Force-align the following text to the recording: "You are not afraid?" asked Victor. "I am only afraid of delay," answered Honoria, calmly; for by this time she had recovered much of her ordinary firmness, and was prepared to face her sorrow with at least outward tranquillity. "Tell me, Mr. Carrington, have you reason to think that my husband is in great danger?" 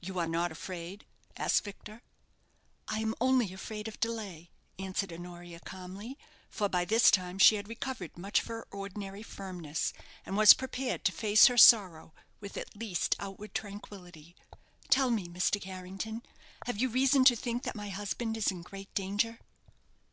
"You 0.00 0.18
are 0.18 0.26
not 0.26 0.50
afraid?" 0.50 1.06
asked 1.36 1.62
Victor. 1.62 2.02
"I 2.88 2.98
am 2.98 3.14
only 3.20 3.52
afraid 3.52 3.86
of 3.86 4.00
delay," 4.00 4.50
answered 4.76 5.12
Honoria, 5.12 5.60
calmly; 5.60 6.18
for 6.50 6.68
by 6.68 6.84
this 6.84 7.12
time 7.12 7.38
she 7.38 7.54
had 7.54 7.68
recovered 7.68 8.18
much 8.18 8.40
of 8.40 8.48
her 8.48 8.66
ordinary 8.72 9.22
firmness, 9.22 9.92
and 10.26 10.36
was 10.36 10.52
prepared 10.52 11.04
to 11.04 11.12
face 11.12 11.46
her 11.46 11.56
sorrow 11.56 12.12
with 12.40 12.56
at 12.56 12.74
least 12.76 13.14
outward 13.20 13.54
tranquillity. 13.54 14.34
"Tell 14.90 15.12
me, 15.12 15.28
Mr. 15.28 15.60
Carrington, 15.60 16.24
have 16.66 16.78
you 16.78 16.88
reason 16.88 17.24
to 17.26 17.36
think 17.36 17.62
that 17.62 17.76
my 17.76 17.90
husband 17.90 18.36
is 18.36 18.50
in 18.50 18.62
great 18.62 18.92
danger?" 18.94 19.38